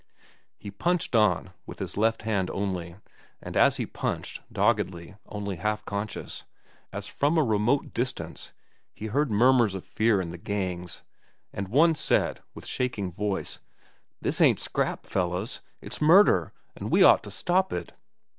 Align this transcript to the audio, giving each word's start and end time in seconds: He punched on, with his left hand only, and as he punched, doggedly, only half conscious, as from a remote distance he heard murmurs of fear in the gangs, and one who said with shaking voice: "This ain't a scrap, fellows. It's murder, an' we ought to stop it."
He 0.57 0.71
punched 0.71 1.15
on, 1.15 1.51
with 1.67 1.77
his 1.77 1.95
left 1.95 2.23
hand 2.23 2.49
only, 2.49 2.95
and 3.39 3.55
as 3.55 3.77
he 3.77 3.85
punched, 3.85 4.41
doggedly, 4.51 5.13
only 5.27 5.57
half 5.57 5.85
conscious, 5.85 6.43
as 6.91 7.05
from 7.05 7.37
a 7.37 7.43
remote 7.43 7.93
distance 7.93 8.51
he 8.95 9.05
heard 9.05 9.29
murmurs 9.29 9.75
of 9.75 9.85
fear 9.85 10.19
in 10.19 10.31
the 10.31 10.39
gangs, 10.39 11.03
and 11.53 11.67
one 11.67 11.91
who 11.91 11.93
said 11.93 12.41
with 12.55 12.65
shaking 12.65 13.11
voice: 13.11 13.59
"This 14.21 14.41
ain't 14.41 14.59
a 14.59 14.63
scrap, 14.63 15.05
fellows. 15.05 15.61
It's 15.81 16.01
murder, 16.01 16.51
an' 16.75 16.89
we 16.89 17.03
ought 17.03 17.21
to 17.25 17.29
stop 17.29 17.71
it." 17.71 17.93